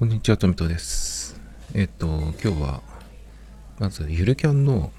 [0.00, 1.38] こんにちは、トミトです。
[1.74, 2.80] えっと、今日は、
[3.78, 4.92] まず、ゆるキャンの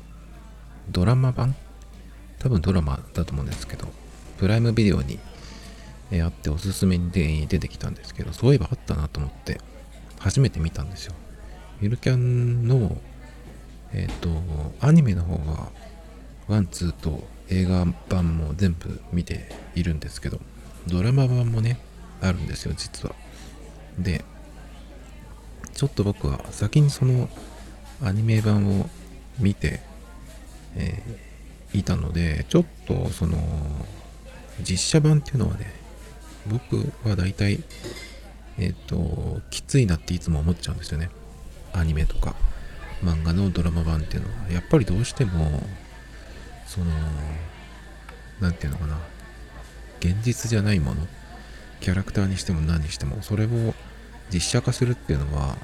[0.92, 1.56] ドラマ版？
[2.38, 3.88] 多分ドラマだと思うんですけど、
[4.38, 5.18] プライムビデオに、
[6.24, 9.60] あっておすすめに出てきたんですけど、そういえばあったなと思って、
[10.20, 11.16] 初めて見たんですよ。
[11.82, 12.96] ゆるキャンの、
[13.94, 14.30] えっと、
[14.82, 15.72] アニメの方が、
[16.48, 20.40] one、two と映画版も全部見ているんですけど、
[20.86, 21.80] ドラマ版もね、
[22.22, 23.16] あるんですよ、実は。
[23.98, 24.24] で、
[25.82, 27.28] ちょっと僕は先にその
[28.04, 28.88] アニメ版を
[29.40, 29.80] 見て、
[30.76, 33.40] えー、いたので、ちょっとその
[34.60, 35.74] 実写版っていうのはね、
[36.46, 37.64] 僕は大体、
[38.60, 41.10] えっ、ー、と、きついなっていつも思っちゃうんですよね。
[41.74, 42.36] アニメとか
[43.04, 44.52] 漫画のドラマ版っていうのは。
[44.52, 45.64] やっぱりどうしても、
[46.68, 46.92] その、
[48.40, 49.00] なんていうのかな、
[50.00, 51.08] 現実じゃないもの、
[51.80, 53.74] キャラクターにしても何にしても、それを
[54.34, 55.58] 実写化するっていうのは、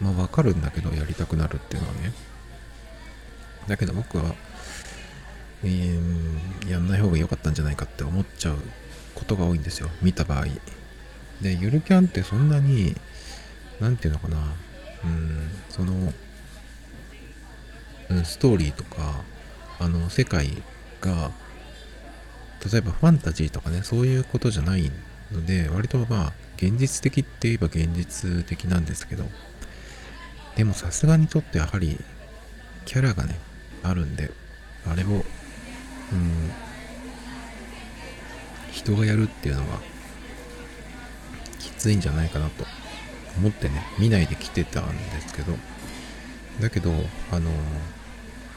[0.00, 2.12] まあわかるんだけど、やりたくなるっていうのはね。
[3.68, 4.34] だけど僕は、
[5.62, 8.56] えー、やんない方が良かったんじゃないかって思っちゃう
[9.14, 9.88] ことが多いんですよ。
[10.02, 10.46] 見た場合。
[11.40, 12.94] で、ゆるキャンってそんなに、
[13.80, 14.36] なんていうのかな、
[15.04, 16.12] うん、その、
[18.10, 19.22] うん、ストーリーとか、
[19.78, 20.62] あの、世界
[21.00, 21.32] が、
[22.70, 24.90] 例えばファンタジーとかね、そういうことじゃない
[25.32, 29.24] ので、割とまあ、現実的って言えば現実的なんですけど、
[30.56, 31.98] でもさすがにちょっとやはり、
[32.84, 33.38] キャラがね、
[33.82, 34.30] あるんで、
[34.86, 35.24] あれを、うん、
[38.70, 39.80] 人がやるっていうのは、
[41.58, 42.64] きついんじゃないかなと
[43.38, 45.56] 思ってね、見ないで来てたんですけど、
[46.60, 46.92] だけど、
[47.32, 47.50] あの、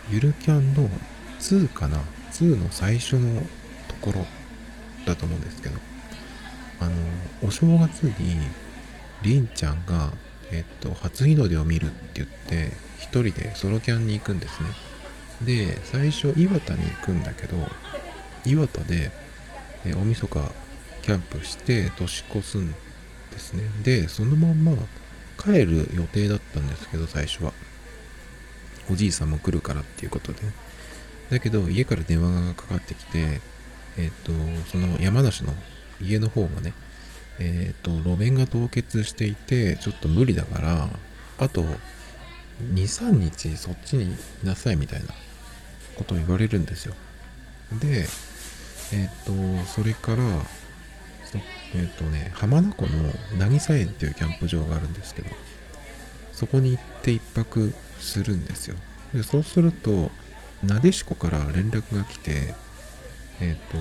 [0.10, 0.90] ゆるキャンの
[1.40, 3.42] 2かな ?2 の最初の
[3.88, 4.26] ところ
[5.06, 5.80] だと思うんですけど、
[6.80, 6.92] あの、
[7.44, 8.38] お正月に、
[9.24, 10.12] りんちゃんが、
[10.52, 14.70] えっと、初日の出を見るって言って、一人でソロキャンに行くんですね。
[15.42, 17.58] で、最初、岩田に行くんだけど、
[18.46, 19.12] 岩田で、
[19.86, 20.52] え大晦日
[21.04, 22.72] キャンプして年越すん
[23.32, 23.64] ですね。
[23.84, 24.74] で、そのまんま
[25.42, 27.54] 帰る予定だったんですけど、最初は。
[28.90, 30.40] おじいさんも来るからっていうことで。
[31.30, 33.42] だけど、家から電話がかかってきて、
[33.98, 34.32] えっ、と、
[34.72, 35.54] その山梨の
[36.02, 36.74] 家の方がね、
[37.40, 40.90] えっ、と、路面が凍結していて、ちょっと無理だから、
[41.38, 41.76] あと、2、
[42.74, 45.08] 3日そっちにいなさいみたいな
[45.96, 46.96] ことを言われるんですよ。
[47.80, 48.08] で、
[48.94, 49.34] えっ、と、
[49.66, 50.24] それから、
[51.76, 55.30] えっ、とね、浜名湖の渚園っていうキャンプ場があるんですけど、
[56.32, 58.76] そこに行って一泊するんですよ。
[59.14, 60.12] で、そうすると、
[60.64, 62.56] なでしこから連絡が来て、
[63.42, 63.78] えっ、と、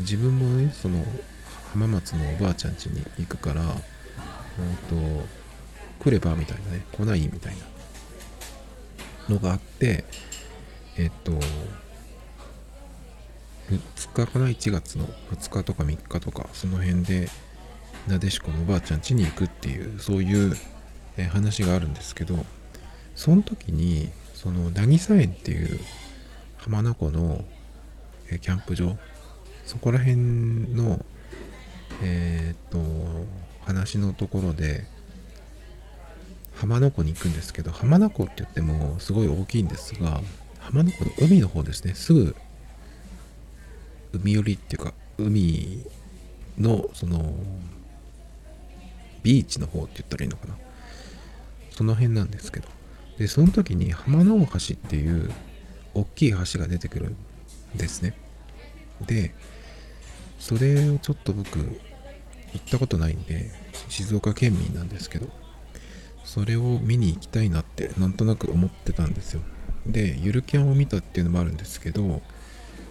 [0.00, 1.04] 自分もね、その、
[1.72, 3.76] 浜松のおばあちゃん家に行くから、うんと、
[6.00, 7.54] 来ればみたいなね、来ないみたい
[9.28, 10.04] なのがあって、
[10.98, 11.40] えっと、2
[14.12, 17.30] 日かな ?1 月の2日とか3日とか、その辺で、
[18.06, 20.54] なでしこのおばあちゃん家に行くっていう、そういう
[21.30, 22.44] 話があるんですけど、
[23.14, 25.80] その時に、その、渚園っていう
[26.58, 27.46] 浜名湖の
[28.28, 28.98] キャンプ場、
[29.64, 30.16] そこら辺
[30.74, 31.02] の
[32.02, 32.78] えっ、と、
[33.64, 34.84] 話のところで、
[36.54, 40.20] 浜名湖に行くんですけど、浜名湖って言ってもすごい大きいんですが、
[40.60, 42.36] 浜名湖の海の方ですね、すぐ
[44.12, 45.84] 海寄りっていうか、海
[46.58, 47.34] のその、
[49.22, 50.56] ビーチの方って言ったらいいのかな。
[51.70, 52.68] その辺なんですけど。
[53.18, 55.30] で、その時に浜名大橋っていう
[55.94, 57.16] 大きい橋が出てくるん
[57.76, 58.14] ですね。
[59.06, 59.34] で、
[60.42, 63.52] それをちょっと僕行ったことないんで、
[63.88, 65.28] 静岡県民なんですけど、
[66.24, 69.40] それを見に行きたいなってなんとなく思ってたんですよ。
[69.86, 72.22] で、ゆるキャンを見たっていうのもあるんですけど、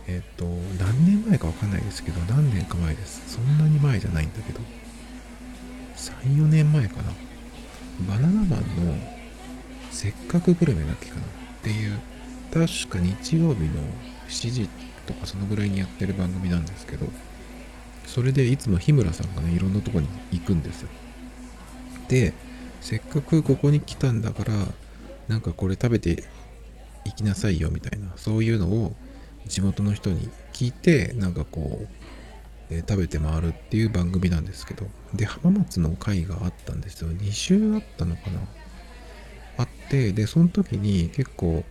[0.08, 0.46] えっ、と、
[0.80, 3.36] 何年前かわかんないですけど、何年か前です。
[3.36, 4.62] そんなに前じゃないんだけど、
[5.98, 7.12] 3、4年前かな。
[8.08, 8.96] バナナマンの
[9.92, 11.26] せっかくグルメだっけかなっ
[11.64, 12.00] ていう、
[12.54, 13.82] 確か日曜日の
[14.30, 14.70] 7時
[15.06, 17.08] とかそのぐらいにやってる番組なんですけど、
[18.12, 20.90] それでいつも日村さんがね、いろんなとこに行くんですよ。
[22.10, 22.34] で、
[22.82, 24.54] せっかくここに来たんだから、
[25.30, 26.26] なんかこれ食べて
[27.06, 28.94] 行きなさいよみたいな、そういうのを
[29.48, 31.88] 地元の人に聞いて、なんかこう、
[32.70, 37.12] えー、食べて回るっていう番組なんですけど、で、浜松の会があったんですよ。
[37.12, 38.42] 2週あったのかな
[39.56, 41.64] あって、で、その時に結構、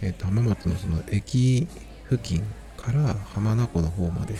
[0.00, 1.68] え、ー、と、浜松のその駅
[2.10, 2.42] 付近
[2.76, 4.34] から浜名湖の方まで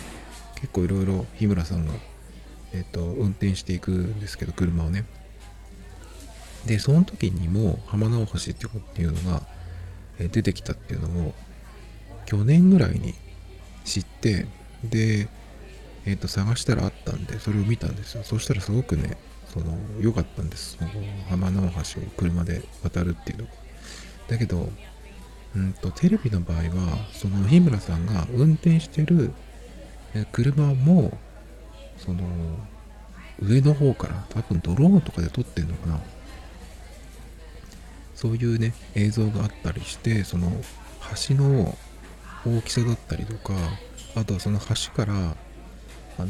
[0.59, 1.93] 結構いろいろ日村さんが、
[2.73, 5.05] えっ、と、運転していくんですけど、車をね。
[6.67, 9.41] でその時にも浜直橋っていうのが
[10.19, 11.33] 出てきたっていうのを
[12.25, 13.13] 去年ぐらいに
[13.85, 14.45] 知って
[14.83, 15.29] で
[16.05, 18.23] えっ、ー、と探したらあったんでそれを見たんですよ。
[18.23, 19.17] そしたらすごくね
[19.53, 20.77] その良かったんです。
[20.77, 20.89] その
[21.29, 23.51] 浜直橋を車で渡るっていうのが。
[24.27, 24.69] だけど
[25.55, 29.31] うんとテレビの場合はその日村さんが運転してる
[30.31, 31.17] 車も
[31.97, 32.23] その
[33.39, 35.99] 上の方から多分ドローンとかで撮ってんのかな。
[38.15, 40.51] そういうね映像があったりしてその
[41.29, 41.77] 橋の
[42.45, 43.53] 大きさだったりとか
[44.15, 46.27] あとはその橋からあの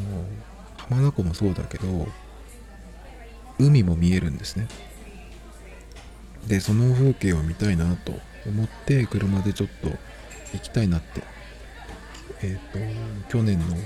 [0.76, 2.06] 浜名湖もそうだけど
[3.58, 4.68] 海も見えるんですね。
[6.46, 8.12] でその風景を見たいなと
[8.46, 9.88] 思って車でちょっと
[10.52, 11.22] 行きたいなって
[12.42, 13.76] えっ、ー、と去年の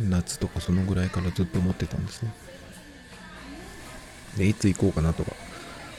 [0.00, 2.32] 夏とかそのぐらいからずっと思ってたんですね。
[4.36, 5.32] でいつ行こうかなとか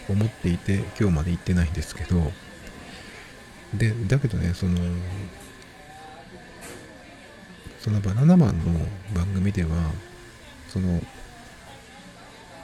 [0.10, 2.32] 思っていて今日まで行ってないんですけど。
[3.74, 4.78] でだけどねその
[7.80, 8.80] そのバナナマンの
[9.16, 9.70] 番組では
[10.68, 11.02] その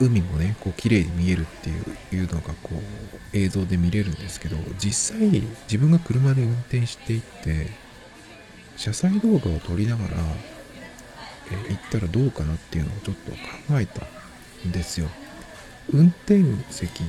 [0.00, 1.70] 海もねこう綺麗に見えるって
[2.14, 7.68] いうのがこう映像で見れるんですけど実際自分が車で運転していって
[8.78, 10.16] 車載動画を撮りながら、
[11.50, 14.06] え行ったらどうかなっていうのをちょっと考えた
[14.66, 15.08] んですよ。
[15.92, 17.02] 運転席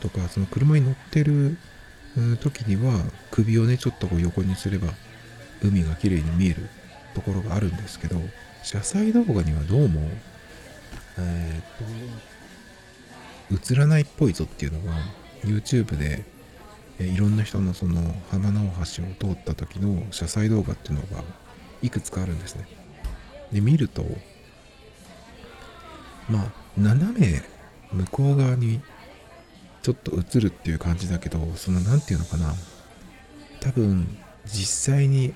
[0.00, 1.56] とかその車に乗ってる
[2.40, 4.88] 時には首をねちょっとこう横にすれば
[5.62, 6.68] 海が綺麗に見える
[7.14, 8.16] ところがあるんですけど
[8.62, 10.00] 車載動画にはどうも
[11.18, 14.98] えー、っと映らないっぽいぞっていうのが
[15.44, 16.24] YouTube で
[17.06, 18.66] いろんな人のその浜直
[18.96, 21.24] 橋を通った時の車載動画っていうのが
[21.82, 22.66] いくつかあるんですね。
[23.52, 24.04] で見ると
[26.28, 27.42] まあ斜め
[27.92, 28.80] 向こう側に
[29.82, 32.54] ちょっと映るっていう感じだけどその何て言うのかな。
[33.60, 35.34] 多分実際に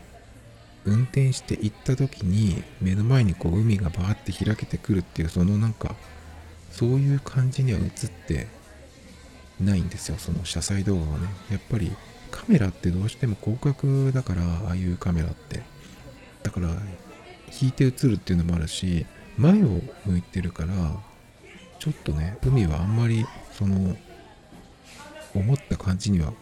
[0.85, 5.95] 運転して行った時に目の前にこう海がバーって開けてくるっていうそのなんか
[6.71, 8.49] そういう感じには映って
[9.61, 11.29] ないんですよその車載動画はね。
[11.51, 11.93] やっぱり
[12.31, 15.63] カメラってどうしても広角だからああいうカメラって。
[16.43, 16.69] だから
[17.61, 19.07] 引いて映るっていうのもあるし
[19.39, 20.75] 前を向いてるから
[21.79, 23.97] ちょっとね海はあんまりその
[25.35, 26.33] 思った感じには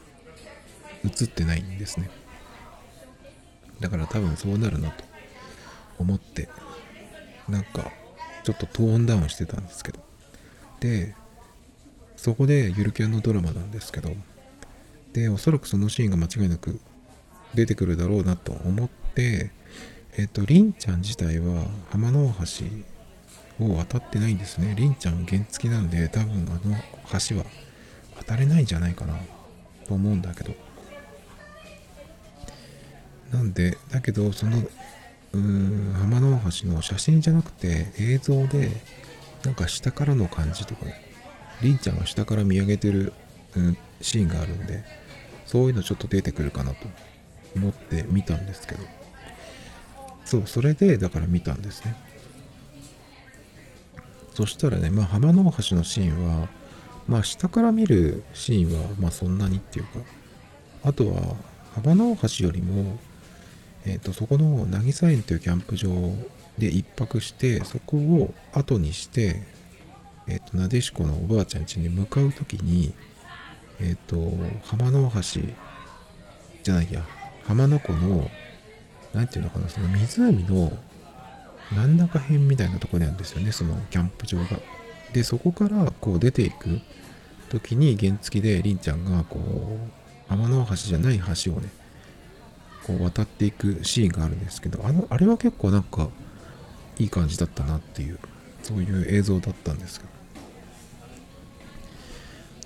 [1.04, 2.10] 映ってないんですね。
[3.80, 5.04] だから多分そうなるなと
[5.98, 6.48] 思って。
[7.48, 7.90] なんか
[8.44, 10.00] ちょっとトーンダウンしてたんですけど。
[10.80, 11.14] で
[12.22, 14.12] そこでゆるキャンのドラマなんですけど
[15.12, 16.78] でおそらくそのシーンが間違いなく
[17.52, 19.50] 出てくるだろうなと思って
[20.16, 22.46] えっ、とりんちゃん自体は浜の大
[23.58, 24.74] 橋を渡ってないんですね。
[24.78, 26.76] りんちゃん原付なんで多分あの
[27.28, 27.44] 橋は
[28.16, 29.14] 渡れないんじゃないかな
[29.88, 30.52] と思うんだけど。
[33.32, 38.70] なんでだけどそのうーん浜の大橋の写真じゃなくて映像で
[39.44, 41.11] なんか下からの感じとかね。
[41.60, 43.12] りんちゃんが下から見上げてる、
[43.56, 44.84] うん、シーンがあるんで
[45.46, 46.86] そういうのちょっと出てくるかなと
[47.54, 49.02] 思って見たんですけど。
[50.24, 51.94] そうそれでだから見たんですね。
[54.34, 56.48] そしたらねまあ浜の大橋のシーンは
[57.06, 59.90] まあ下から見るシーンはまあそんなにっていうか
[60.84, 61.36] あとは
[61.74, 62.98] 浜の大橋よりも
[63.84, 65.90] えっ、ー、とそこの渚園というキャンプ場
[66.56, 69.42] で一泊してそこを後にして
[70.26, 72.94] えっ、となでしこのおばあちゃん家に向かう時に
[73.80, 74.16] えっ、と
[74.64, 75.40] 浜の大橋
[76.62, 77.04] じゃないや。
[77.46, 78.30] 浜名湖の
[79.12, 80.72] 何て言うのかなその湖の
[81.70, 83.52] 真ん中辺みたいなところにあるんですよね。
[83.52, 84.44] そのキャンプ場が。
[85.12, 86.80] でそこからこう出ていく
[87.50, 91.68] 時に原付でりんちゃんがこう天の橋じゃない橋をね
[92.86, 96.08] こう渡っていくシーンがあるんですけどあのあれは結構なんか
[96.98, 98.18] いい感じだったなっていう
[98.62, 100.11] そういう映像だったんですけど。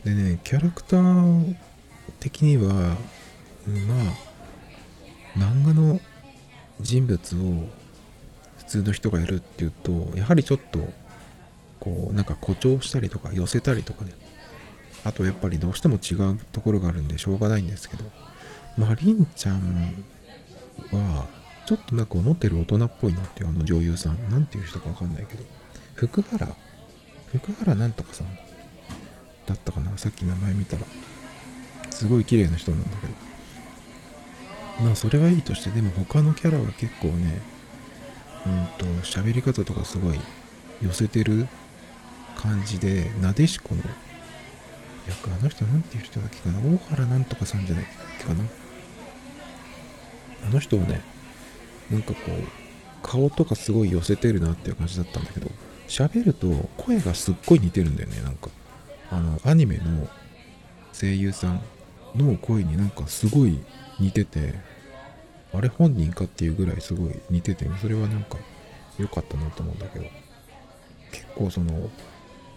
[0.07, 1.55] でねキャラクター
[2.21, 2.97] 的にはまあ
[5.37, 6.01] 漫画の
[6.81, 7.67] 人物を
[8.59, 10.79] 普通の人がやるっていうとやはりちょっと
[11.81, 14.13] こうなんか誇張したりとか寄せたりとかね。
[15.03, 18.05] あとやっぱりどうしても違うところがあるんでしょうがないんですけど。
[18.77, 20.05] まありんちゃん
[20.93, 21.27] は
[21.65, 24.31] ちょっとなんか思ってる大人っぽいなっていうあの女優さん。
[24.31, 25.43] なんていう人かわかんないけど。
[25.95, 26.47] 福原。
[27.33, 28.46] 福原なんとかさん。
[29.47, 30.83] だったかなさっき名前見たら。
[31.91, 33.12] すごい綺麗な人なんだけど。
[34.85, 37.41] まあそれはいいとしてでも他のキャラは結構ね
[38.45, 40.21] うんと喋り方とかすごい
[40.83, 41.49] 寄せてる
[42.37, 43.81] 感じでなでしこの
[45.09, 47.87] 役あの人なんていう人だっけかな大原なんとかさんじゃないっ
[48.19, 48.45] けかな。
[50.47, 51.00] あの人はね
[51.91, 52.33] なんかこう
[53.03, 55.50] 顔とかすごい寄せてるなっていう感じだったんだけど
[55.88, 58.50] 喋ると声がすっごい似てるんだよねなんか。
[59.11, 60.09] あのアニメの
[60.93, 61.63] 声優さん
[62.15, 63.59] の声になんかすごい
[64.01, 64.55] 似てて
[65.53, 68.39] あれ本人かっていうぐらいすごい似ててそれはなんか
[68.99, 70.27] 良かったなと思うんだけど。
[71.17, 71.91] 結構その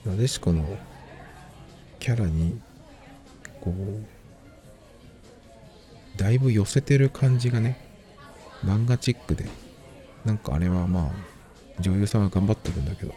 [0.05, 0.65] なでしこの
[1.99, 2.59] キャラに
[3.61, 4.05] こう
[6.17, 7.79] だいぶ寄せてる感じがね
[8.65, 9.45] 漫画チックで
[10.25, 11.11] なんかあれはまあ
[11.81, 13.13] 女優さんは頑張ってるんだけど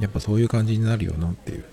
[0.00, 1.64] やっぱそういう感じになるよなっていう、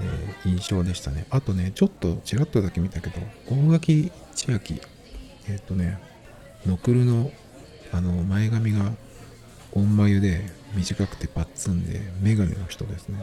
[0.00, 1.26] えー、印象でしたね。
[1.30, 4.80] あとねちょっとちらっとだけ見たけど大垣千秋。
[5.48, 5.98] えっ、ー、とね
[6.66, 7.30] ノクルの
[7.92, 8.92] あの前髪が
[9.72, 10.40] 恩眉で
[10.74, 13.18] 短くてパッツンでメガネの人ですね。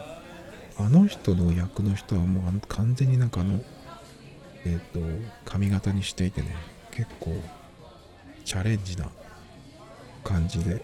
[0.78, 3.62] あの人の役の人はもう完全になんかあの
[4.66, 6.56] えっ、ー、と髪型にしていてね
[6.92, 7.36] 結構
[8.46, 9.08] チャレンジな
[10.24, 10.84] 感じで。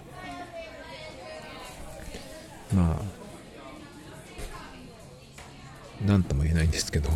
[2.74, 3.25] まあ
[6.06, 7.14] 何とも言えないんですけどっ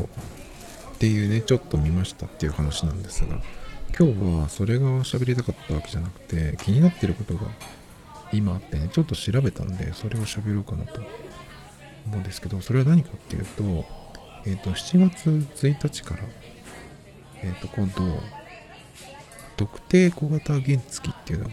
[1.00, 3.42] ていうねちょっと見ましたっていう話なんですが
[3.98, 4.50] 今日は？
[4.50, 7.42] それが喋りたかったわけじゃなくて気になってることが
[8.32, 11.02] 今あってねちょっと調べたんでそれを喋ろうかなと
[12.06, 13.64] 思うんですけどそれは何かっていうと
[14.46, 15.30] えっ、ー、と7月
[15.68, 16.24] 1日から
[17.42, 18.22] えっ、ー、と今度
[19.58, 21.52] 特定小型原付っていうのが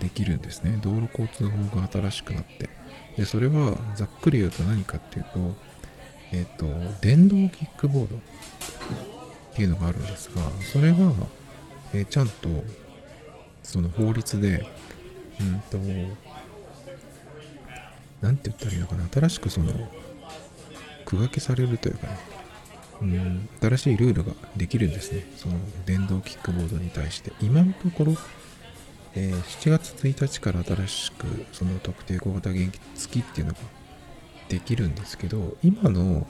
[0.00, 0.78] できるんですね。
[0.80, 2.70] 道路交通法が新しくなって。
[3.16, 5.56] でそれはざっくり言うと何かっていうと
[6.32, 6.66] えっ、と
[7.00, 8.20] 電動キックボードっ
[9.54, 10.42] ていうのがあるんですが
[10.72, 10.96] それが、
[11.92, 12.48] えー、ちゃんと
[13.62, 14.66] その法律で
[15.40, 15.78] うんと
[18.20, 19.72] 何て言ったらいいのかな新しくその
[21.04, 22.18] 区分けされるというかね
[23.00, 25.24] うん新しいルールができるんですね。
[25.36, 25.54] その
[25.86, 27.32] 電動キックボードに対して。
[27.40, 28.16] 今のところ
[29.14, 33.58] えー、7月1日から新しくその特定小型原付きっていうのが
[34.48, 36.26] できるんですけど今の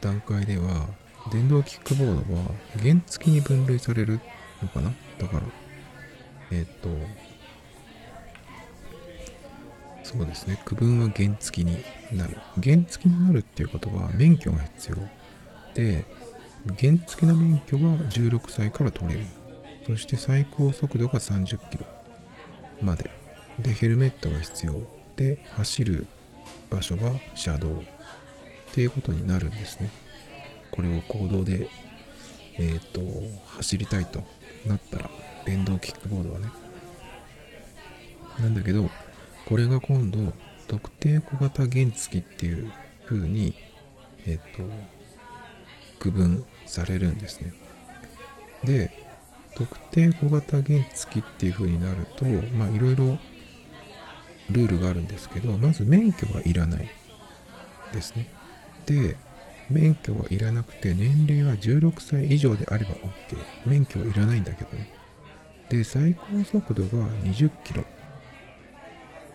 [0.00, 0.86] 段階では
[1.32, 2.42] 電動キックボードは
[2.80, 4.20] 原付に分類される
[4.62, 4.92] のかな？
[5.18, 5.42] だから
[6.50, 6.88] えっ、ー、と
[10.02, 10.60] そうですね。
[10.64, 12.36] 区分は原付になる。
[12.60, 14.96] 原付になるっていうことは免許が必要
[15.74, 16.04] で
[16.80, 19.26] 原付の免許が16歳から取れる。
[19.86, 21.86] そして最高速度が30キロ
[22.82, 23.10] まで。
[23.58, 24.74] でヘルメットが必要
[25.16, 26.06] で走る
[26.70, 27.72] 場所は車道っ
[28.72, 29.90] ていうことになるんですね。
[30.70, 31.68] これを公道で
[32.58, 33.00] えっ、ー、と
[33.56, 34.22] 走りたいと
[34.66, 35.10] なったら
[35.44, 36.46] 電動キックボードはね。
[38.38, 38.88] なんだけど
[39.46, 40.32] これが今度
[40.68, 42.72] 特定小型原付っていう
[43.06, 43.54] 風に
[44.26, 44.62] えっ、ー、と
[45.98, 47.52] 区分されるんですね。
[48.64, 48.90] で
[49.56, 52.24] 特定小型原付っていう風になると
[52.56, 53.18] まあいろいろ
[54.50, 56.88] ルールがあるんですけどまず免許はいらない
[57.92, 58.28] ですね。
[58.86, 59.16] で
[59.68, 63.08] 免許はいらなくて年齢は16歳以上であれば OK
[63.66, 64.92] 免許はいらないんだけどね。
[65.68, 67.84] で最高速度が20キロ。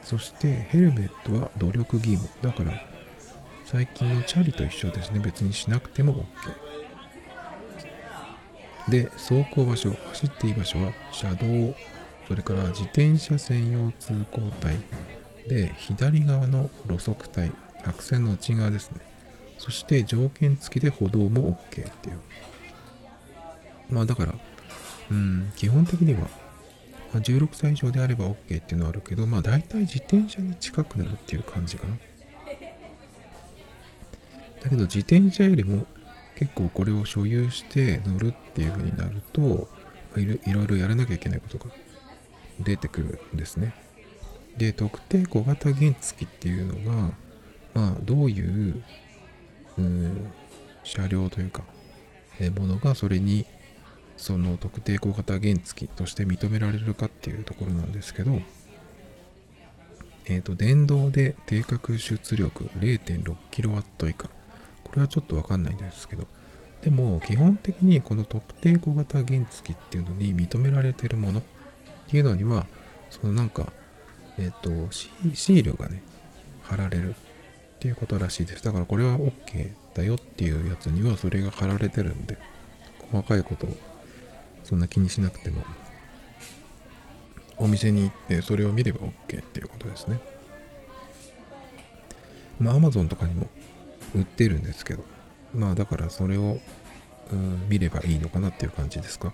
[0.03, 2.29] そしてヘルメットは努力義務。
[2.41, 2.79] だから
[3.65, 5.19] 最近のチャリと一緒ですね。
[5.19, 6.65] 別にしなくても OK
[8.89, 11.45] で、走行場所、走っていい場所は車道、
[12.27, 17.51] それから自転車専用通行帯、で、左側の路側帯、
[17.84, 19.01] 白線の内側ですね。
[19.58, 22.20] そして条件付きで歩道も OK っていう。
[23.89, 24.36] まあだから、
[25.12, 26.27] うん、基本的には、
[27.13, 31.96] 16歳以上であれば OK っていうのはあるけど、まあ大体自転車に近くなるっていう感じかな。
[34.63, 35.86] だけど自転車よりも
[36.36, 39.70] 結構これを所有して乗るっていう風になると
[40.17, 41.65] いろいろやらなきゃいけないことが
[42.60, 43.74] 出てくるんですね。
[44.58, 47.12] で特定小型原付っていうのが
[47.74, 48.84] まあどういう
[49.78, 50.32] うん
[50.84, 51.64] 車両というか
[52.40, 53.46] えものがそれに
[54.18, 58.40] その特定小型原付として認められるかっていうところなんですけど
[60.28, 64.30] えっ、ー、と電動で定格出力 0.6kW 以下
[64.84, 66.26] これはちょっとわかんないんですけど、
[66.82, 71.42] でも基本的にこの特定小型原付っていうのに認められてるもの
[72.08, 72.66] っていうのには、
[73.10, 73.72] そのなんか、
[74.38, 76.02] えっ、ー、とシ、ールがね、
[76.64, 77.14] 貼られるっ
[77.80, 78.64] ていうことらしいです。
[78.64, 82.38] だからこれは OK だよっていうやつにはそれが貼られてるんで、
[83.12, 83.78] 細かいことを
[84.64, 85.64] そんな気にしなくても、
[87.58, 90.20] お店に行ってそれを見れば OK っていうことですね。
[92.60, 93.48] まあ Amazon とかにも
[94.14, 95.04] 売ってるんですけど
[95.54, 96.60] まあだからそれを、
[97.32, 99.34] うん、見ればいいのかなっていう感じですか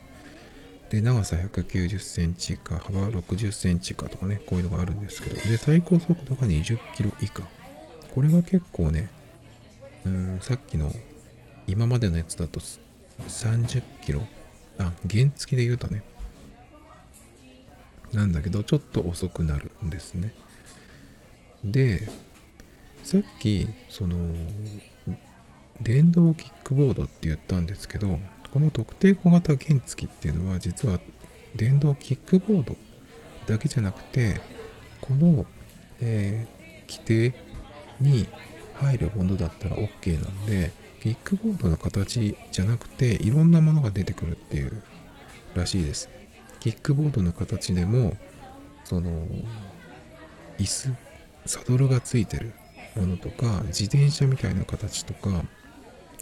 [0.91, 7.43] で長さ190センチか幅60センチかとかねこういうのがあるんですけどで最高速度が20キロ以下。
[8.13, 9.09] これが結構ね
[10.05, 10.91] うんさっきの
[11.65, 12.59] 今までのやつだと
[13.21, 14.21] 30キロ
[14.79, 16.03] あ原付で言うとね
[18.11, 20.33] なんだけどちょっと遅くなるんですね。
[21.63, 22.05] で
[23.03, 24.17] さっきその
[25.79, 28.19] 電動キックボードって言ったんですけど
[28.51, 30.99] この特定小型原付っていうのは実は
[31.55, 32.75] 電動キックボード
[33.47, 34.39] だけじゃなくて
[35.01, 35.45] この、
[35.99, 37.33] えー、規定
[37.99, 38.27] に
[38.75, 44.83] 入るものだったら OK なんでキックボードの形じゃなくていろんなものが出てくるっていう
[45.55, 46.09] らしいです。
[46.59, 48.15] キックボードの形でも
[48.83, 49.25] その
[50.59, 50.93] 椅子
[51.47, 52.53] サドルがついてる
[52.95, 55.43] ものとか自転車みたいな形とか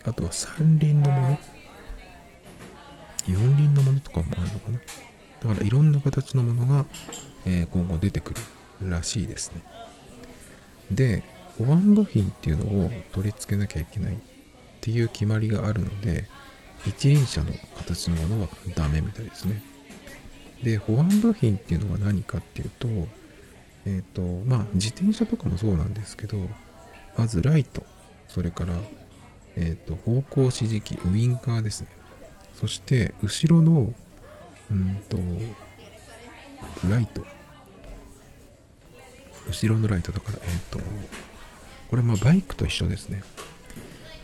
[0.06, 1.40] あとは三輪のもの
[3.34, 4.80] 四輪のものとかもあるのかな？
[5.42, 6.86] だからいろんな形のものが、
[7.46, 8.34] えー、今後出てく
[8.82, 9.62] るらしいですね。
[10.92, 11.24] で
[11.58, 14.18] 保安部品っていうのを取り付けなきゃいけないっ
[14.82, 16.26] ていう決まりがあるので
[16.86, 19.62] 一輪車の形のものはダメみたいですね。
[20.64, 22.88] で保安部品っていうのは何かっていうと
[23.86, 26.38] えっ、ー、とまあ自転車とかもそうなんですけど
[27.18, 27.84] まずライト
[28.28, 28.74] それから
[29.56, 31.88] えっ、ー、と方向指示器ウインカーですね。
[32.60, 33.94] そして後ろの
[34.70, 35.18] うんと
[36.90, 37.26] ライト。
[39.48, 40.80] 後ろのライトだからえっ、ー、と
[41.90, 43.24] これまあバイクと一緒ですね。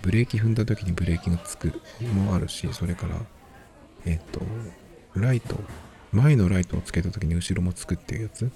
[0.02, 1.82] ブレーキ踏んだ時にブレーキがつく
[2.14, 3.16] もあるしそれから
[4.06, 4.42] えっ、と
[5.16, 5.56] ライト
[6.12, 8.52] 前のライトをつけた時に後ろもつくっていうやつ。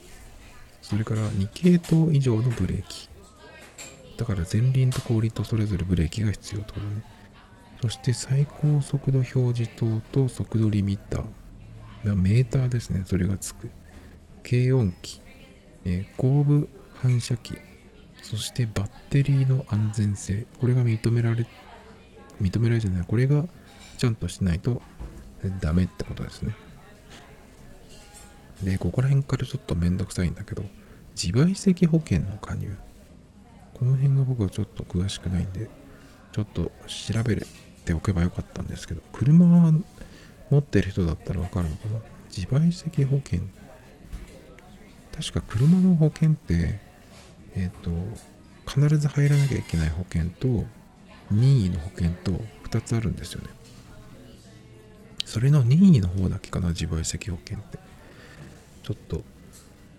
[0.81, 3.07] それから2系統以上のブレーキ。
[4.17, 7.18] だから前輪と後輪とそれぞれブレーキが必要ってことね
[7.81, 12.15] そして最高速度表示灯と速度リミッター。
[12.15, 13.69] メーターですねそれがつく。
[14.43, 15.21] 軽音機、
[15.85, 17.57] えー、後部反射機
[18.21, 20.45] そしてバッテリーの安全性。
[20.59, 21.45] これが認められ
[22.41, 23.05] 認められじゃない。
[23.05, 23.45] これが
[23.97, 24.81] ちゃんとしないと
[25.59, 26.55] ダメってことですね。
[28.63, 30.63] で、ここら辺からちょっとめんどくさいんだけど、
[31.21, 32.75] 自賠責保険の加入。
[33.73, 35.69] この辺が僕はちょっと詳しくないんで、
[36.31, 37.47] ちょっと調べる。
[37.89, 39.45] ておけばよかったんですけど、車
[40.51, 41.99] 持ってる人だったらわかるのかな？
[42.29, 43.41] 自賠責保険。
[45.15, 46.79] 確か車の保険って、
[47.55, 47.91] えっ、ー、と、
[48.67, 50.65] 必ず入らなきゃいけない保険と、
[51.31, 52.31] 任意の保険と
[52.69, 53.47] 2つあるんですよね。
[55.25, 57.79] それの任意の方だけかな、自賠責保険って。
[58.83, 59.23] ちょっと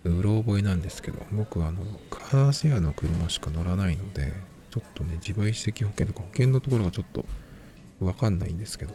[0.05, 4.33] うろ覚えなんですけど僕はあのカーシェアの車しか乗らないので
[4.71, 7.25] ちょっとね自賠責保険とか保険のところがちょっと
[8.01, 8.95] わかんないんですけど。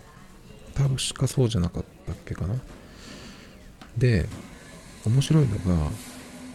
[0.75, 2.55] 多分しかそうじゃなかったっけかな。
[3.97, 4.27] で
[5.05, 5.89] 面白いのが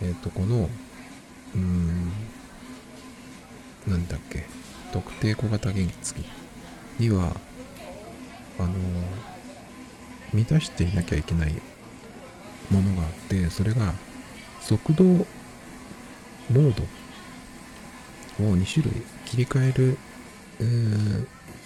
[0.02, 0.68] えっ、ー、とこの
[1.54, 2.12] うーん
[3.86, 4.44] なんだっけ。
[4.92, 6.20] 特定小型原付
[6.98, 7.34] には
[8.58, 8.72] あの
[10.34, 11.54] 満たしていなきゃいけない
[12.70, 13.94] ものがあってそれが
[14.60, 16.82] 速度モード
[18.44, 19.98] を2種類切り替える、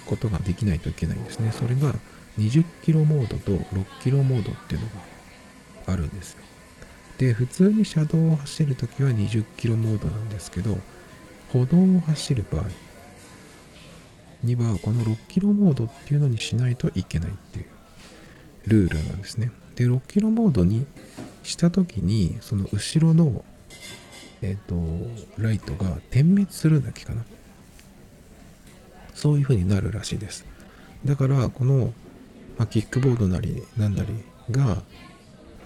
[0.06, 1.52] ことができないといけないんですね。
[1.52, 1.94] それが
[2.38, 6.44] 20キロモードと6キロモードっていうのがあるんですよ。
[7.18, 10.78] で普通に車道を走るときは20キロモードなんですけど
[11.52, 12.64] 歩道を走る場合
[14.42, 17.66] にはこの6キロモードっていうのにしないといけないっていう
[18.66, 19.52] ルールなんですね。
[19.76, 20.86] で6キロモードに
[21.42, 23.44] した時にその後ろの
[24.42, 27.24] えっ、ー、とライトが点滅するだけかな。
[29.14, 30.44] そういう風になるらしいです
[31.04, 31.92] だからこの、
[32.58, 34.08] まあ、キックボードなりなんなり
[34.50, 34.82] が、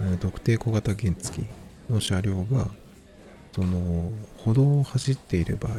[0.00, 1.42] えー、特定小型原付
[1.90, 2.68] の車両が
[3.52, 5.72] その歩道を走っている場合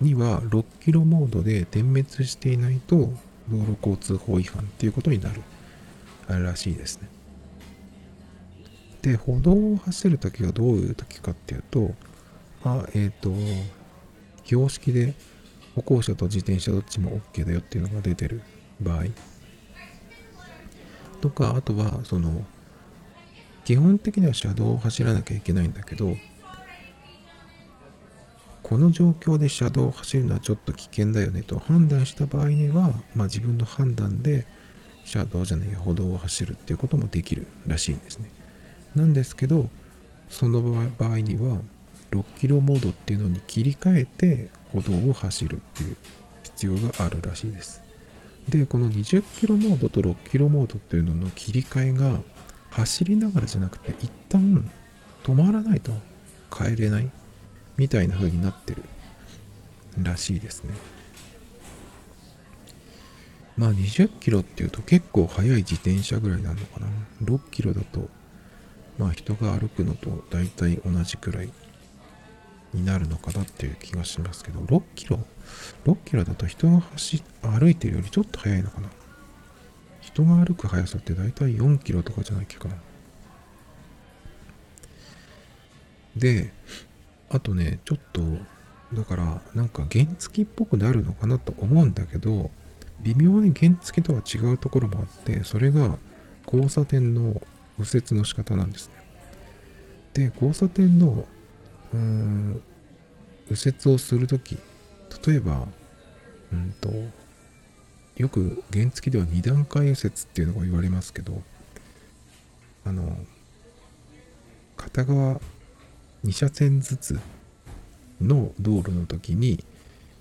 [0.00, 3.12] には6キロモードで点滅していないと
[3.50, 5.42] 道路交通法違反っていうことになる
[6.28, 7.08] らしいですね。
[9.02, 11.94] で、歩道を走るときはどういうときかっていうと、
[12.64, 13.32] あえっ、ー、と、
[14.44, 15.14] 標識で
[15.78, 18.42] 歩行者と自転車どっちも OK だよっていうのが出てる
[18.80, 19.04] 場合
[21.20, 22.44] とか、あとは、その、
[23.64, 26.16] 基本的には車道を走らなきゃいけないんだけど、
[28.62, 34.46] この状況で車道を走るのはちょっと危険だよねと判断した場合には、まあ、自分の判断で
[35.06, 38.30] 車道じゃない歩道を走るっていうこともできるらしいんですね。
[38.94, 39.70] なんですけど
[40.28, 40.60] その
[40.98, 41.62] 場合には
[42.10, 45.96] 6キロモードっていうのに切り替えて歩道を走るっていう
[46.42, 47.82] 必要があるらしいです。
[48.48, 52.20] で、この20キロモードと6キロモードっていうのの切り替えが
[52.70, 54.70] 走りながらじゃなくて一旦
[55.24, 55.92] 止まらないと
[56.50, 57.10] 帰れない
[57.76, 58.82] みたいな風になってる
[60.02, 60.74] らしいですね。
[63.56, 66.86] まあ20キロっていうと結構速い自転車ぐらいなのかな。
[67.24, 68.08] 6キロだと
[68.98, 71.50] まあ人が歩くのと大体同じくらい
[72.78, 75.18] になるのかなっていう気がしますけど、6キロ
[75.84, 78.88] ?6 キロだと人が走歩いてるよりちょっと速いのかな？
[80.00, 82.74] 人が歩く速さって大体4キロとかじゃないっけかな。
[86.16, 86.52] で、
[87.30, 88.22] あとね、ちょっと、
[88.92, 92.50] だから、なんか原付っぽくなるのかなと思うんだけど、
[93.00, 95.98] 微妙に原付とは違うところもあって、それが
[96.44, 97.40] 交差点の
[97.78, 98.94] 右折の仕方なんですね。
[100.14, 101.26] で、交差点の
[101.92, 102.62] うーん
[103.50, 104.58] 右折をするとき
[105.26, 105.66] 例えば
[106.52, 106.90] うんと
[108.16, 111.42] よく原付では2段階右折っていうのが言われますけど
[112.84, 113.16] あの
[114.76, 115.40] 片側
[116.24, 117.20] 2車線ずつ
[118.20, 119.62] の道路の時に、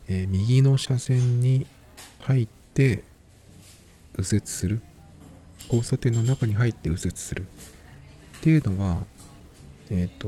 [0.07, 1.65] えー、右の車線に
[2.21, 3.03] 入って
[4.17, 4.81] 右折する。
[5.67, 7.45] 交差点の中に入って右折する。
[8.37, 9.03] っていうのは
[9.89, 10.27] えっ、ー、と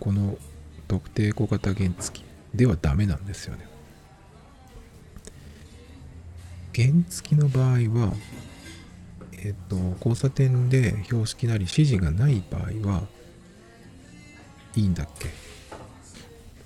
[0.00, 0.36] この
[0.92, 2.20] 特定小型原付
[2.54, 3.66] ではダメなんですよね。
[6.76, 8.12] 原付の場合は、
[9.32, 13.04] えっと、交差点で標識なり指示がない場合は
[14.76, 15.30] いいんだっけ？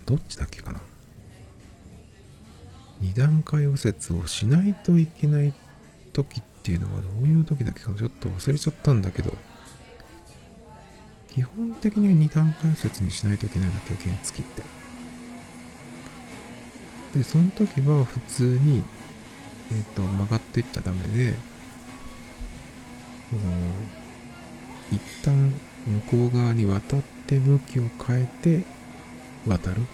[0.06, 0.80] どっちだっけかな？
[3.00, 5.54] 二段階右折をしないといけない
[6.12, 9.32] 時っていうのはどういう時だっけかちょっと忘れちゃったんだけど。
[11.37, 14.62] 基本的には二段階右折にしないといけないんだけ、原付って。
[17.18, 18.83] で、その時は普通に、
[19.70, 21.35] え、ー、と、曲がっていっちゃダメで、
[24.90, 25.53] 一旦
[25.85, 28.64] 向こう側に渡って向きを変えて
[29.46, 29.85] 渡るっ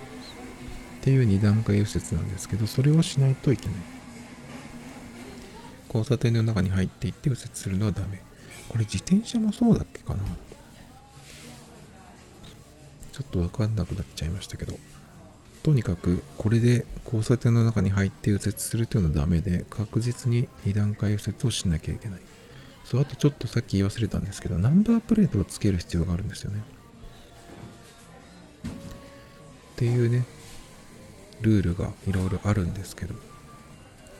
[1.00, 3.74] ていう二段階右折なんですけど、それをしないといけない。
[5.88, 8.22] 交差点の中に入っていって右折するのはダメ。
[8.68, 10.20] これ自転車もそうだっけかな
[13.12, 14.78] ちょっとわかんなくなっちゃいましたけど、
[15.62, 22.20] とにかくこれで交差点の中に入って右折するというのはダメで、確実に2段階右折をしなきゃいけない。
[22.84, 26.62] そう、あとちょっとさっき言い忘れたんですけど、ナンバープレートをつける必要があるんですよね。
[28.64, 30.24] っていうね、
[31.42, 33.14] ルールがいろいろあるんですけど、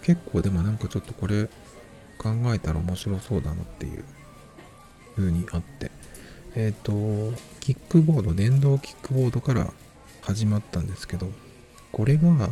[0.02, 1.48] 結構でもなんかちょっとこれ
[2.18, 4.05] 考えたら面白そうだなっていう
[5.16, 5.90] 風にあって、
[6.55, 9.73] えっ、ー、と、キックボード、電動キックボードから
[10.21, 11.31] 始まったんですけど、
[11.93, 12.51] これが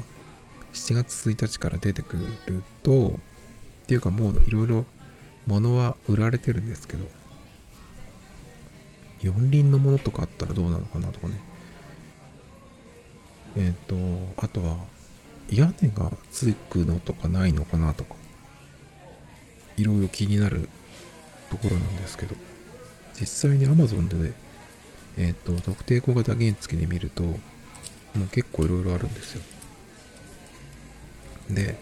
[0.72, 4.84] 7月1日から出てくると、っていうかもういろいろ
[5.46, 7.04] 物は売られてるんですけど、
[9.20, 11.40] 四輪のものとかあったらどうなのかなとかね。
[13.56, 14.78] えっ、ー、と、あとは
[15.50, 18.14] 屋根がつくのとかないのかなとか、
[19.76, 20.70] いろいろ気になる
[21.50, 22.34] ところなんですけど、
[23.20, 24.32] 実際に Amazon でね、
[25.18, 27.36] えっ、ー、と、特定小型原付で見ると、も
[28.24, 29.42] う結構いろいろあるんですよ。
[31.50, 31.76] で、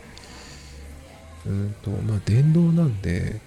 [1.47, 3.41] うんと、まあ、電動なんで、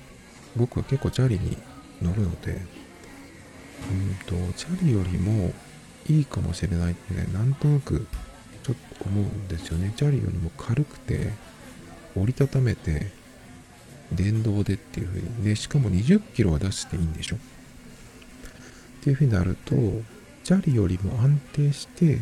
[0.55, 1.57] 僕は結構チャリに
[2.01, 5.53] 乗るので、うんと、チャリよりも
[6.07, 8.07] いいかもしれないってね、なんとなく
[8.63, 9.93] ちょっと思うんですよね。
[9.95, 11.33] チャリよりも軽くて、
[12.15, 13.11] 折りたためて、
[14.11, 15.43] 電動でっていう風に。
[15.43, 17.37] で、しかも20キロは出していいんでしょ
[19.01, 19.75] っていう風になると、
[20.43, 22.19] チャリよりも安定して、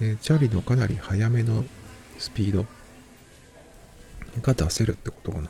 [0.00, 1.64] えチャリのかなり速めの
[2.18, 2.66] スピード
[4.42, 5.48] が出せるってことかな。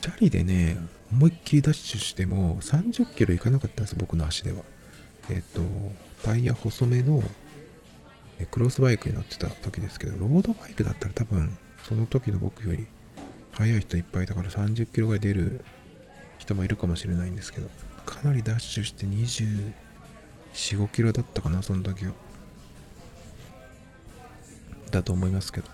[0.00, 0.76] チャリでね、
[1.10, 4.62] 思いっきりダッシュしても30キロいかなかったんです、僕の足では。
[5.28, 5.60] えっ、と、
[6.22, 7.20] タイヤ細めの
[8.52, 12.86] クロスバイクに乗ってた時ですけど、ロードバイクだったら多分、その時の僕より
[13.50, 15.64] 速い人いっぱいだから30キロぐらい出る
[16.38, 17.68] 人もいるかもしれないんですけど、
[18.04, 19.72] かなりダッシュして24、
[20.54, 22.12] 5キロだったかな、その時は。
[24.90, 25.68] だと思いますけど。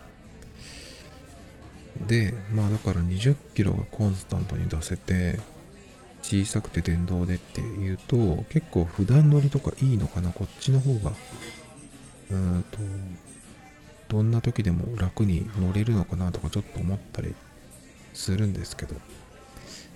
[2.07, 5.41] で、まあだから20キロがコンスタントに出せて、
[6.23, 11.13] 小さくて電動でっていうと、結構普段乗りとかいいのかな、こっちの方が。
[12.31, 12.79] うんと、
[14.09, 17.35] どんな時でも楽に乗れるのかなとかちょっと思ったり
[18.15, 18.95] するんですけど。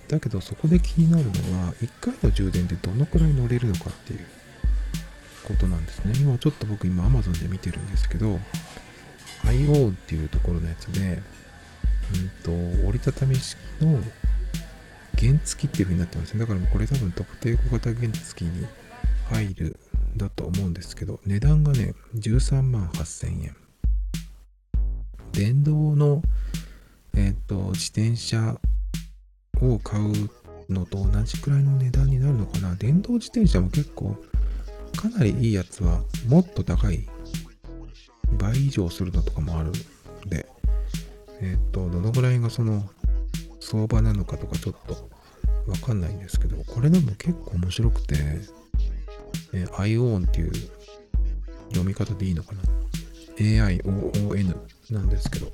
[0.07, 1.31] だけどそこで気になるの
[1.65, 4.19] は1回の充電でどのくらい乗れるのかっていう
[5.43, 6.13] ことなんですね。
[6.19, 8.39] 今ちょっと僕今 Amazon で見てるんですけど、
[9.43, 11.21] IO っていうところのやつで、
[12.13, 13.99] うんと、折りたたみ式の
[15.17, 16.39] 原付っていう風になってますね。
[16.39, 18.67] だからこれ多分特定小型原付に
[19.29, 19.79] 入る
[20.15, 23.55] だと思うんですけど、値段がね、13万8000円。
[25.33, 26.21] 電動の、
[27.15, 28.59] えっ、ー、と、自転車
[29.71, 30.29] を買う
[30.69, 32.75] のと同じくらいの値段になるのかな。
[32.75, 34.15] 電動自転車も結構、
[34.97, 37.07] かなりいいやつはもっと高い。
[38.37, 39.71] 倍以上するのとかもあるん
[40.29, 40.45] で、
[41.41, 42.83] えっ、と、どのぐらいがその
[43.59, 45.09] 相場なのかとかちょっと
[45.67, 48.15] わかんないんですけど、これでも結構面白くて、
[49.53, 50.51] え、ION っていう
[51.69, 52.61] 読み方でいいのかな
[53.37, 54.55] ?AIOON
[54.91, 55.47] なんですけど、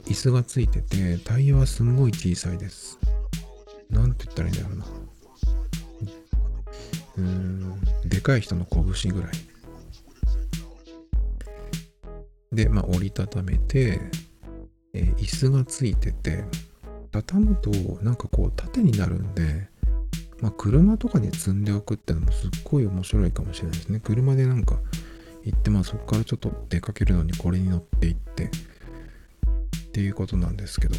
[0.00, 2.98] 椅子がついてて、タイヤはすんごい小さいです。
[3.90, 4.86] なんて言ったらいいんだろうな。
[7.16, 9.30] うーん、でかい人の拳ぐらい。
[12.52, 14.00] で、まあ、折りたためて、
[14.94, 16.44] えー、椅子がついてて、
[17.10, 17.70] 畳むと
[18.02, 19.68] なんかこう縦になるんで、
[20.40, 24.00] まあ、車とかに積んでおくってのもすっごい面白いかもしれないですね。
[24.00, 24.78] 車でなんか
[25.44, 28.50] 行って、まあそこからちょっと出かけるのにこれに乗って行って
[29.92, 30.96] っていうことなんですけど。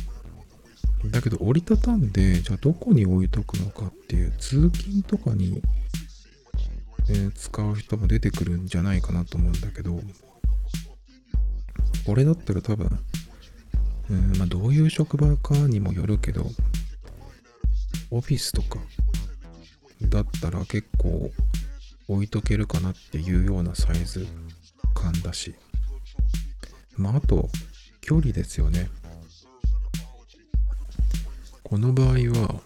[1.10, 5.62] だけど折りたたんで、じゃあどこに置いとくのかっていう通勤とかに、
[7.10, 10.00] えー、使う人も出てくるんじゃないかなと思うんだけど、
[12.06, 13.00] これだったら多分、
[14.12, 16.46] うんまあ、どういう職場かにもよるけど、
[18.12, 18.80] オフィスとか
[20.04, 21.32] だったら結構
[22.08, 24.28] 置いとけるかなっていうようなサイズ
[24.94, 25.56] 感だし、
[26.96, 27.50] まあ、あと、
[28.04, 28.90] 距離ですよね。
[31.64, 32.62] この場合は、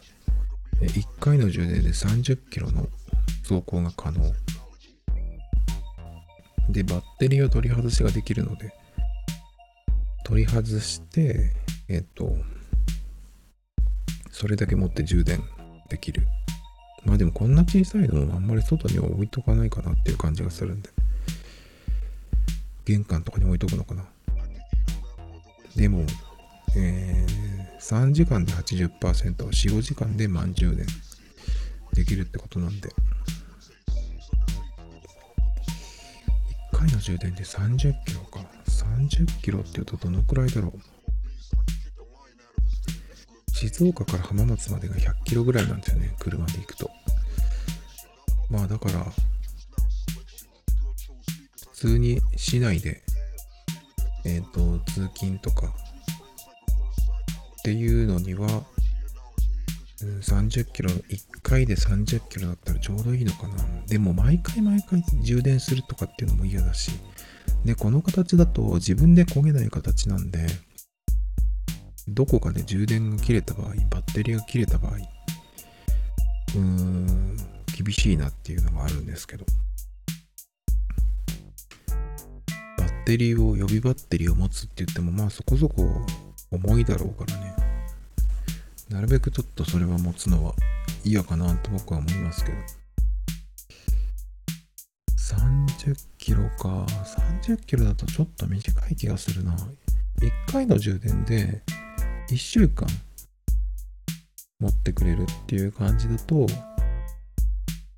[0.82, 2.88] 1回の充電で30キロの
[3.48, 4.34] 走行が可能。
[6.70, 8.74] で、バッテリーを取り外しができるので、
[10.26, 11.54] 取り外して、
[11.88, 12.36] えっ、と、
[14.32, 15.44] それだけ持って充電
[15.88, 16.24] できる。
[17.06, 20.90] まあでもこんな小さいのあんまり外には置いとかないかなっていう感じがするんで。
[22.86, 24.04] 玄関とかに置いとくのかな。
[25.78, 26.04] でも、
[26.76, 30.86] えー、3時間で80%、4、5時間で満充電
[31.94, 32.90] できるってことなんで。
[36.74, 38.58] 1回の充電で30キロか。
[38.68, 40.80] 30キロって言うとどのくらいだろう
[43.54, 46.92] 静岡から浜松までが100キロぐらいなんですよね車で行くと
[48.50, 49.04] まあだから
[51.72, 53.02] 普通に市内で
[54.28, 55.68] えっ、ー、と通勤とか。
[55.68, 55.72] っ
[57.64, 58.64] ていうのには
[60.04, 63.56] うん30キロ、1回で30キロだったらちょうどいいのかな。
[63.88, 66.92] でも毎回毎回充電するとかっていうのも嫌だし、
[67.66, 70.46] で、この形だと自分で焦げない形なんで、
[72.08, 77.38] どこかで充電が切れた場合、バッテリーが切れた場合、うーん、
[77.76, 79.46] 厳しいなっていうのがあるんですけど、
[83.08, 85.82] テリーを、予備バッテリーを持つって言っても、まあそこそこ
[86.52, 87.56] 重いだろうからね、
[88.90, 90.54] なるべくちょっとそれは持つのは
[91.06, 92.58] 嫌かなと僕は思いますけど。
[95.86, 96.86] 30キロか。
[97.46, 99.56] 30キロだとちょっと短い気がするな。
[99.56, 101.62] 1回の充電で
[102.30, 102.90] 1週間
[104.60, 106.46] 持ってくれるっていう感じだと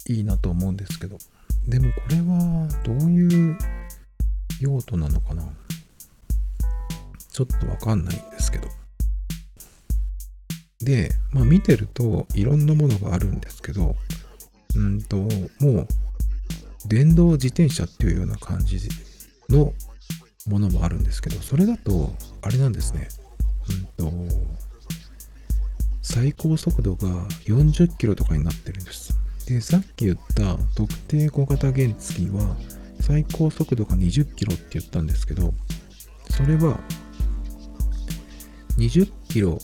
[0.05, 1.17] いいなと思うんですけど。
[1.67, 3.57] でもこれはどういう
[4.59, 5.43] 用途なのかな？
[7.31, 8.67] ちょっとわかんないんですけど。
[10.81, 13.95] で、まあ見てるといろんなものがあるんですけど、
[14.75, 15.87] うんと、もう
[16.87, 18.79] 電動自転車っていうような感じ
[19.49, 19.73] の
[20.47, 23.09] ものもあるんですけど、それだと、あれなんですね。
[23.69, 24.11] うんと、
[26.01, 27.07] 最高速度が
[27.45, 29.17] 40キロとかになってるんです。
[29.47, 32.55] で、さっき言った特定小型原付は
[32.99, 35.53] 最高速度が20キロって言ったんですけど、
[36.29, 36.79] それは
[38.77, 39.59] 20キロ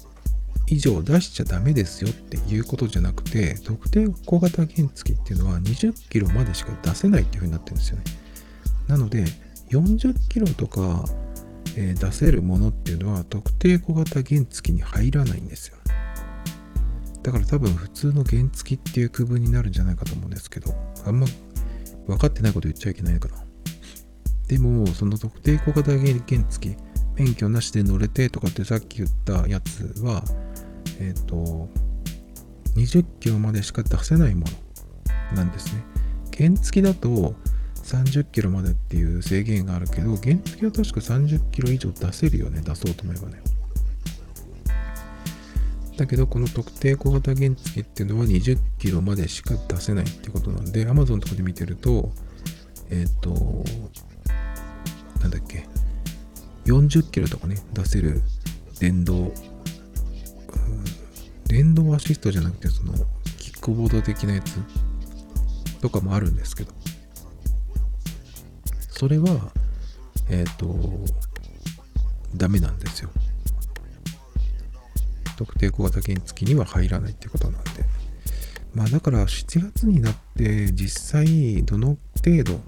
[0.68, 8.04] 以上出しちゃダメですよっていうことじゃなくて、特定小型原付っていうのは20キロまでしか出せないっていう風になってるんですよね。
[8.88, 9.26] なので、
[9.70, 11.06] 40キロとか、
[11.76, 15.78] えー、出せるものっていうのは特定小型原付に入らないんですよ。
[17.22, 20.74] だから多分普通の原付っていう区分になるんじゃないかと思うんですけど、
[21.06, 21.28] あんま
[22.08, 23.46] 分かってないこと言っちゃいけないから。
[24.48, 26.14] でも、その特定小型原
[26.50, 26.78] 付、
[27.16, 30.24] 免許なしで乗れてとかってさっき言ったやつは、
[31.00, 31.70] えっ、ー、と、
[32.76, 34.46] 20キロまでしか出せないも
[35.32, 35.84] のなんですね。
[36.38, 37.36] 原付だと
[37.84, 43.42] 30キロまでっていう制限があるけど、原付は確か30キロ以上出せるよね、出そうと思えばね。
[45.98, 52.12] だけど、この特定小型原付っていうのは20キロまでしか出せないってことなんで、Amazon とかで見てると、
[52.90, 53.64] えっ、ー、と、
[55.22, 55.66] なんだっけ、
[56.66, 58.22] 40キロとかね、出せる
[58.80, 59.32] 電動、うん
[61.48, 62.94] 電動アシストじゃなくて、その、
[63.38, 64.58] キックボード的なやつ
[65.80, 66.74] とかもあるんですけど、
[68.90, 69.52] それは、
[70.30, 70.76] えっ、ー、と、
[72.36, 73.10] ダメなんですよ。
[75.38, 77.70] 特定小型原付には入らないってことなんで。
[78.74, 82.60] まあだから7月になって実際どの程度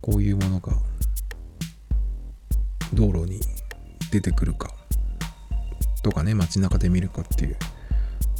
[0.00, 0.72] こういうものが
[2.94, 3.40] 道路に
[4.12, 4.72] 出てくるか
[6.04, 7.56] とかね街中で見るかっていう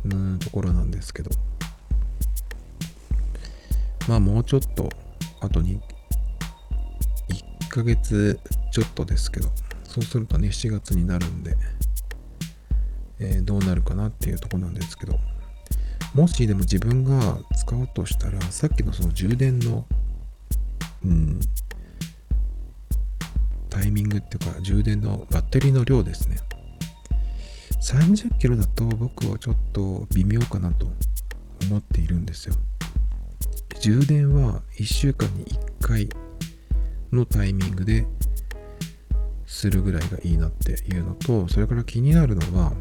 [0.05, 1.31] うんところなんですけど。
[4.09, 4.89] まあもうちょっと
[5.41, 5.81] 後に
[7.29, 8.41] 1ヶ月
[8.73, 9.49] ちょっとですけど。
[9.91, 11.57] そうするとね7月になるんで、
[13.21, 15.19] え、どうなるかなっていうとこなんですけど
[16.15, 19.87] もしでも自分が使おうとしたらさっきのその充電の
[21.05, 21.41] うん
[23.69, 26.37] タイミングっていうか充電のバッテリーの量ですね。
[27.81, 30.87] 30キロだと僕はちょっと微妙かなと
[31.63, 32.57] 思っているんですよ。
[33.81, 36.09] 充電は1週間に1回
[37.13, 38.07] のタイミングで
[39.47, 42.73] するぐらいがいいなっていうのとそれから気になるのは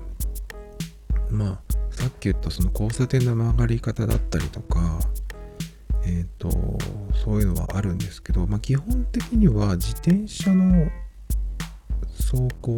[1.31, 4.99] まあさっき言ったその交差点の曲がり方だったりとか
[6.03, 6.49] えっ、ー、と
[7.23, 10.89] そういうのはあるんですけど、まあ、基本的には自転車の
[12.17, 12.77] 走行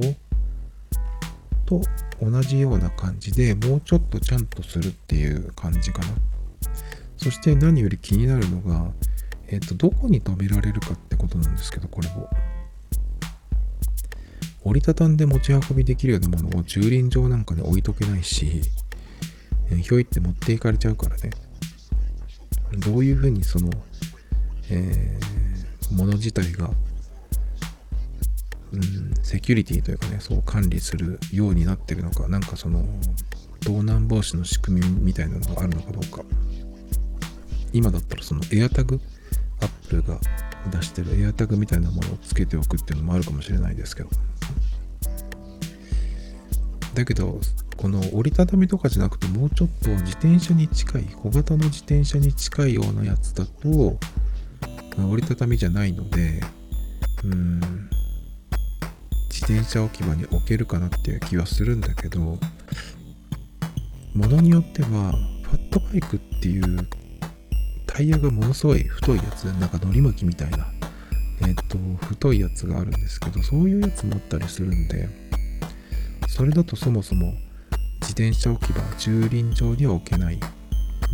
[1.66, 1.82] と
[2.22, 6.08] 同じような感じでもうちょっとちゃんとするっていう感じかな。
[7.22, 8.92] そして何より気になるのが、
[9.48, 12.28] えっ、ー、と、どこに止められるかってことなんですけど、これを。
[14.64, 18.62] 折りたたんで持ち運びできるようなものを駐輪場なんかに置いとけないし、
[19.82, 21.32] ひょいって持っていかれちゃうからね。
[22.80, 23.70] どういうふうにその、
[24.70, 26.70] えー、もの自体が
[28.74, 32.86] うん、セキュリティというかね、そう管理するようになってるのか、なんかその、
[33.60, 36.24] 盗難防止の仕組みみたいなのがあるのかどうか。
[37.74, 39.00] 今だったらそのエアタグ、
[39.62, 40.20] アップルが
[40.70, 44.10] 出してるエアタグみたいなものをつけておくっていうのもあるかもしれないですけど。
[46.94, 47.40] だけど、
[47.78, 53.98] この折りたたみとかじゃなくて、もうちょっと自転車に近い、小型の自転車に近いようなやつだと、
[54.98, 56.42] 折りたたみじゃないので、
[57.24, 57.60] うん、
[59.30, 62.38] 自転車置き場に置けるかなっていう気はするんだけども
[64.14, 66.88] のによってはファットバイクっていう
[67.94, 70.66] タイヤがものすごい太いやつなんかのり巻きみたいな。
[71.46, 75.10] えっ、と太いやつがあるんですけどそういうやつもあったりするんで
[76.28, 77.34] それだとそもそも
[78.02, 80.40] 自転車置き場駐輪場には置けない。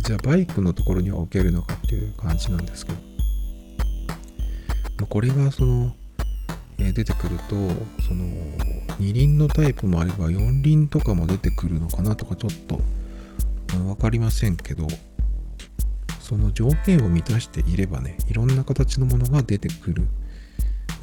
[0.04, 2.98] じゃあバイクのところには置けるのかっていう感じなんですけど。
[5.06, 5.94] これがその
[6.78, 7.54] え出てくると
[8.06, 8.24] その
[8.98, 12.80] 二輪のタイプもあれば四輪とかも出てくるのかなとかちょっと
[13.76, 14.86] 分かりませんけど。
[16.28, 20.06] その条件を満たしていればねいろんな形のものが出てくる。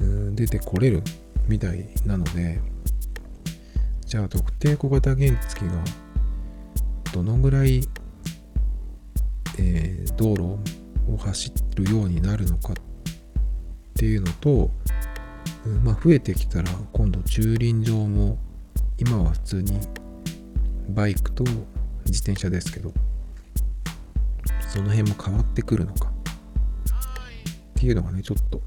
[0.01, 1.01] うん出てこれる
[1.47, 2.59] みたいなので
[4.05, 5.71] じゃあ特定小型原付が
[7.13, 7.81] どのぐらい、
[9.57, 10.59] えー、道路
[11.09, 12.75] を走るようになるのかっ
[13.93, 14.69] ていうのと
[15.83, 18.37] まあ、増えてきたら今度駐輪場も
[18.97, 19.79] 今は普通に
[20.89, 21.43] バイクと
[22.05, 22.93] 自転車ですけど
[24.75, 26.09] その辺も変わってくるのか。
[26.09, 26.13] っ
[27.75, 28.61] ていうのがねちょっと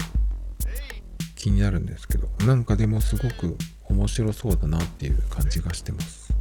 [1.35, 2.27] 気になるんですけど。
[2.45, 6.33] なんかでもすごく面白そうだなっていう感じがしてます。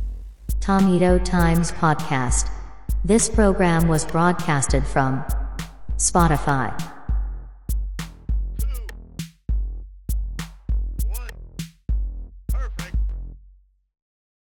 [0.60, 2.46] Tomito Times Podcast.
[3.04, 5.22] This program was broadcasted from
[5.98, 6.97] Spotify.